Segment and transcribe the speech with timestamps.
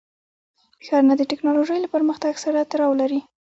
[0.85, 3.19] ښارونه د تکنالوژۍ له پرمختګ سره تړاو لري.